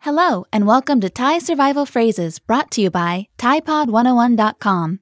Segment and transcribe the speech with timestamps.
[0.00, 5.00] Hello, and welcome to Thai Survival Phrases brought to you by ThaiPod101.com.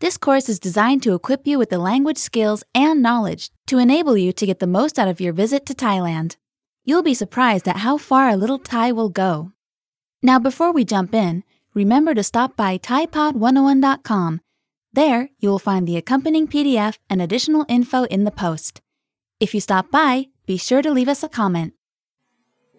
[0.00, 4.16] This course is designed to equip you with the language skills and knowledge to enable
[4.16, 6.36] you to get the most out of your visit to Thailand.
[6.86, 9.52] You'll be surprised at how far a little Thai will go.
[10.22, 14.40] Now, before we jump in, remember to stop by ThaiPod101.com.
[14.90, 18.80] There, you will find the accompanying PDF and additional info in the post.
[19.38, 21.74] If you stop by, be sure to leave us a comment.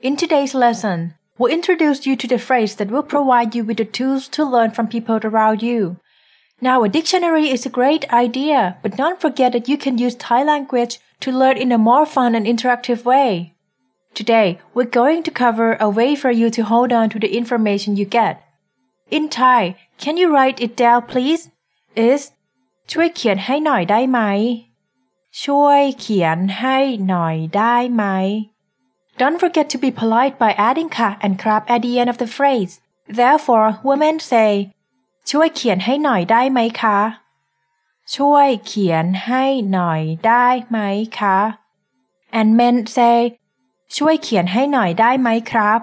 [0.01, 3.85] In today's lesson, we'll introduce you to the phrase that will provide you with the
[3.85, 5.97] tools to learn from people around you.
[6.60, 10.42] Now, a dictionary is a great idea, but don't forget that you can use Thai
[10.42, 13.54] language to learn in a more fun and interactive way.
[14.14, 17.96] Today, we're going to cover a way for you to hold on to the information
[17.96, 18.42] you get.
[19.10, 21.50] In Thai, can you write it down please?
[21.94, 22.32] Is
[22.92, 24.20] ช่วยเขียนให้หน่อยได้ไหม
[25.44, 28.04] ช่วยเขียนให้หน่อยได้ไหม
[29.20, 32.30] Don't forget to be polite by adding ka and krap at the end of the
[32.36, 32.72] phrase.
[33.20, 34.50] Therefore, women say
[35.29, 36.99] ช่วยเขียนให้หน่อยได้ไหมคะ
[38.15, 40.77] ช่วยเขียนให้หน่อยได้ไหม
[41.19, 41.37] คะ
[42.39, 43.17] and men say
[43.97, 45.79] ช่วยเขียนให้หน่อยได้ไหมครับ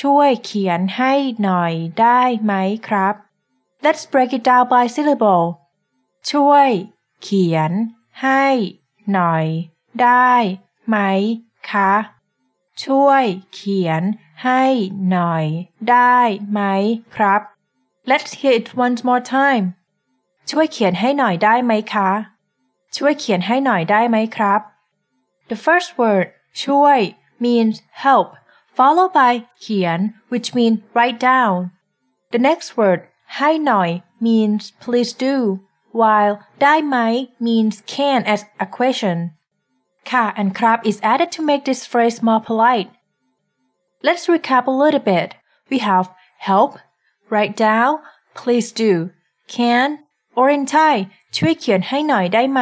[0.00, 2.52] ช่วยเขียนให้หน่อยได้ไหม
[2.88, 3.14] ครับ
[3.84, 5.44] Let's break it down by syllable
[6.30, 6.68] ช่วย
[7.22, 7.72] เขียน
[8.22, 8.44] ให้
[9.12, 9.46] หน่อย
[10.02, 10.32] ได้
[10.88, 10.96] ไหม
[11.70, 11.92] คะ
[12.84, 14.02] ช่วย เขียน
[14.44, 14.62] ให้
[15.10, 15.44] หน่อย
[15.90, 16.18] ได้
[16.50, 16.60] ไหม
[17.14, 17.40] ครับ
[18.09, 19.65] Let's hear it once more time
[20.49, 22.09] ช่วยเขียนให้หน่อยได้ไหมคะ
[22.97, 24.61] ช่วยเขียนให้หน่อยได้ไหมครับ
[25.49, 26.27] The first word
[26.63, 26.99] ช่วย
[27.43, 28.27] means help
[28.77, 29.99] followed by เขียน
[30.31, 31.55] which means write down
[32.33, 32.99] The next word
[33.37, 33.89] ให้หน่อย
[34.25, 35.35] means please do
[35.99, 36.97] while ได้ไหม
[37.45, 39.17] means can as a question
[40.11, 42.89] ค่ะ and ครับ is added to make this phrase more polite
[44.07, 45.29] Let's recap a little bit
[45.71, 46.07] we have
[46.49, 46.71] help
[47.33, 47.91] write down
[48.39, 48.93] please do
[49.55, 49.89] can
[50.39, 50.95] or in Thai
[51.37, 52.61] ช่วยเขียนให้หน่อยได้ไหม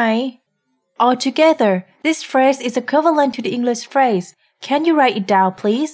[1.07, 1.73] Altogether,
[2.05, 4.27] this phrase is equivalent to the English phrase
[4.67, 5.91] Can you write it down please?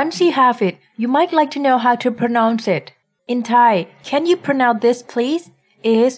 [0.00, 2.92] Once you have it, you might like to know how to pronounce it.
[3.26, 5.44] In Thai, can you pronounce this please?
[5.82, 6.12] Is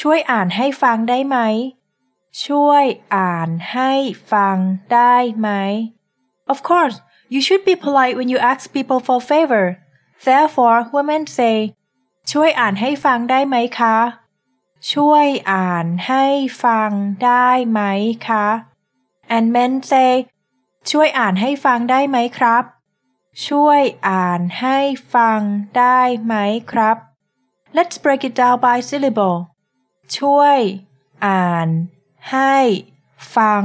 [0.00, 1.38] ช่วยอ่านให้ฟังได้ไหม
[2.44, 2.84] ช่วย
[3.16, 3.92] อ่านให้
[4.32, 4.56] ฟัง
[4.92, 5.48] ได้ไหม
[6.52, 6.96] Of course,
[7.34, 9.64] you should be polite when you ask people for favor.
[10.25, 11.57] Therefore, women say
[12.31, 13.97] ช่วยอ่านให้ฟังได้ไหมคะ
[14.91, 16.25] ช่วยอ่านให้
[16.63, 16.91] ฟัง
[17.23, 17.81] ได้ไหม
[18.27, 18.47] คะ
[19.35, 20.11] and men say
[20.89, 22.63] ช่วยอ่านให้ฟังได้ไหมครับ
[23.47, 24.77] ช่วยอ่านให้
[25.13, 25.39] ฟัง
[25.77, 26.33] ได้ไหม
[26.71, 26.97] ครับ
[27.77, 29.37] Let's break it down by syllable
[30.17, 30.59] ช่วย
[31.25, 31.67] อ่าน
[32.31, 32.55] ให้
[33.35, 33.63] ฟัง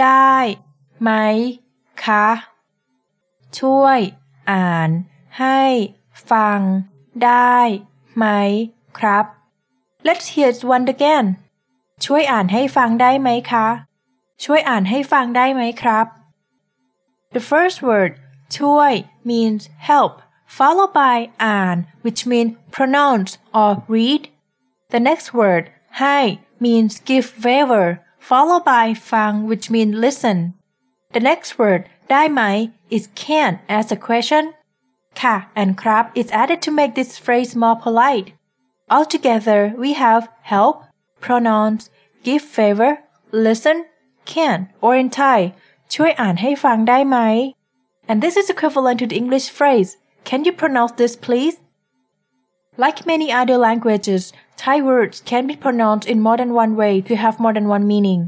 [0.00, 0.34] ได้
[1.00, 1.10] ไหม
[2.04, 2.26] คะ
[3.58, 3.98] ช่วย
[4.50, 4.90] อ่าน
[5.39, 5.61] ให้
[6.31, 6.59] ฟัง
[7.25, 7.57] ได้
[8.15, 8.25] ไหม
[8.99, 9.25] ครับ
[10.07, 11.25] Let's hear it once again
[12.05, 13.67] ช่วยอ่านให้ฟังได้ไหมคะ
[14.43, 16.05] ช่วยอ่านให้ฟังได้ไหมครับ
[17.35, 18.11] The first word
[18.57, 18.93] ช่วย
[19.29, 20.13] means help
[20.57, 24.23] followed by อ่าน which means pronounce or read
[24.93, 25.63] The next word
[25.99, 26.17] ให้
[26.65, 27.85] means give favor
[28.29, 30.37] followed by ฟัง which means listen
[31.15, 31.81] The next word
[32.11, 32.41] ได้ไหม
[32.95, 34.43] is can as a question
[35.21, 38.27] ค่ะ and ครับ is added to make this phrase more polite
[38.95, 40.75] Altogether we have help
[41.25, 41.83] pronounce
[42.27, 42.91] give favor
[43.47, 43.77] listen
[44.33, 45.39] can or in Thai
[45.93, 47.17] ช่วยอ่านให้ฟังได้ไหม
[48.09, 49.89] and this is equivalent to the English phrase
[50.29, 51.55] can you pronounce this please
[52.83, 54.23] like many other languages
[54.63, 57.85] Thai words can be pronounced in more than one way to have more than one
[57.93, 58.21] meaning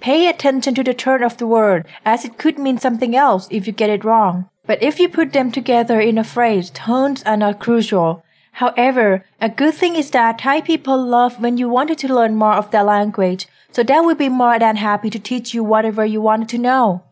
[0.00, 3.66] Pay attention to the turn of the word as it could mean something else if
[3.66, 4.48] you get it wrong.
[4.66, 8.22] But if you put them together in a phrase, tones are not crucial.
[8.52, 12.54] However, a good thing is that Thai people love when you wanted to learn more
[12.54, 16.20] of their language, so they will be more than happy to teach you whatever you
[16.20, 17.02] wanted to know.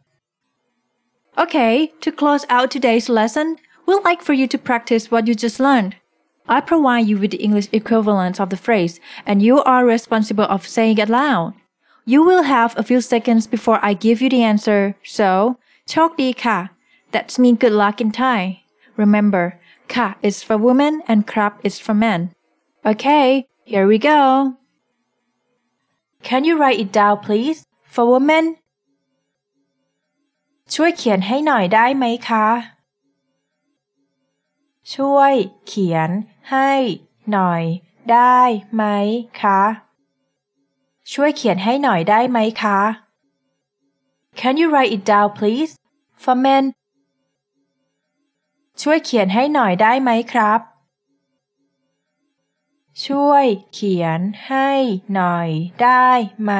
[1.36, 3.56] Okay, to close out today's lesson,
[3.86, 5.96] we'd like for you to practice what you just learned.
[6.48, 10.66] I provide you with the English equivalent of the phrase, and you are responsible of
[10.66, 11.54] saying it loud.
[12.04, 15.58] You will have a few seconds before I give you the answer, so
[15.90, 16.58] โชคดีค่ะ
[17.13, 18.63] that means good luck in Thai.
[18.97, 22.31] Remember, ka is for woman and krab is for man.
[22.85, 24.57] Okay, here we go.
[26.21, 27.65] Can you write it down please?
[27.93, 28.45] For woman
[30.73, 32.47] ช่วยเขียนให้หน่อยได้ไหมคะ
[34.93, 35.35] ช่วย
[35.67, 36.09] เขียน
[36.49, 36.69] ให้
[37.31, 37.63] หน่อย
[38.11, 38.37] ได้
[38.73, 38.83] ไหม
[39.41, 39.59] คะ
[41.11, 42.79] ช่วยเขียนให้หน่อยได้ไหมคะ
[44.39, 45.71] Can you write it down please?
[46.23, 46.63] For men
[48.81, 50.59] ช่วยเขียนให้หน่อยได้ไหมครับ
[53.05, 54.69] ช่วยเขียนให้
[55.13, 55.49] หน่อย
[55.83, 56.07] ได้
[56.41, 56.51] ไหม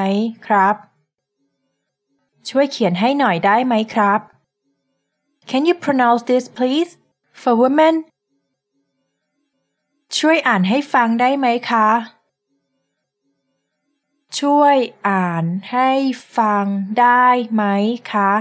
[0.46, 0.76] ครับ
[2.48, 4.20] ช่วยเขียนให้หน่อยได้ไหมครับ
[5.50, 6.90] Can you pronounce this please
[7.40, 7.94] for women
[10.18, 11.88] ช่วยอ่านให้ฟังได้ไหมคะ
[14.38, 14.76] ช่วย
[15.08, 15.90] อ่านให้
[16.36, 16.66] ฟัง
[17.00, 17.62] ได้ไหม
[18.12, 18.32] คะ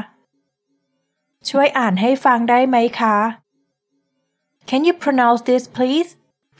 [1.49, 3.17] ช่วยอ่านให้ฟังได้ไหมคะ
[4.69, 6.09] Can you pronounce this please?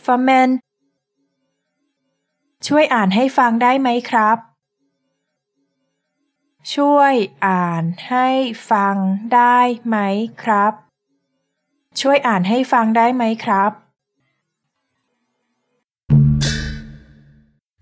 [0.05, 0.49] for men?
[2.67, 4.37] ช่วยอ่านให้ฟังได้ไหมครับ
[6.71, 13.71] ช่วยอ่านให้ฟังได้ไหมครับ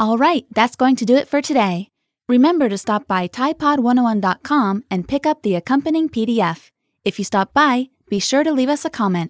[0.04, 1.76] All right, that's going to do it for today.
[2.36, 6.60] Remember to stop by ThaiPod101.com and pick up the accompanying PDF.
[7.06, 7.74] If you stop by,
[8.10, 9.30] be sure to leave us a comment.